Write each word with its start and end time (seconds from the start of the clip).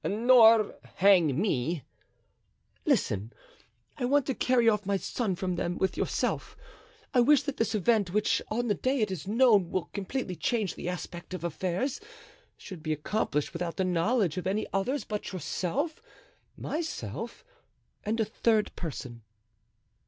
"Nor 0.03 0.73
hang 0.95 1.39
me." 1.39 1.83
"Listen. 2.87 3.31
I 3.99 4.05
want 4.05 4.25
to 4.25 4.33
carry 4.33 4.67
off 4.67 4.83
my 4.83 4.97
son 4.97 5.35
from 5.35 5.57
them, 5.57 5.77
with 5.77 5.95
yourself. 5.95 6.57
I 7.13 7.19
wish 7.19 7.43
that 7.43 7.57
this 7.57 7.75
event, 7.75 8.09
which 8.11 8.41
on 8.49 8.67
the 8.67 8.73
day 8.73 9.01
it 9.01 9.11
is 9.11 9.27
known 9.27 9.69
will 9.69 9.91
completely 9.93 10.35
change 10.35 10.73
the 10.73 10.89
aspect 10.89 11.35
of 11.35 11.43
affairs, 11.43 12.01
should 12.57 12.81
be 12.81 12.93
accomplished 12.93 13.53
without 13.53 13.77
the 13.77 13.85
knowledge 13.85 14.37
of 14.37 14.47
any 14.47 14.65
others 14.73 15.03
but 15.03 15.31
yourself, 15.31 16.01
myself, 16.57 17.45
and 18.03 18.19
a 18.19 18.25
third 18.25 18.75
person." 18.75 19.21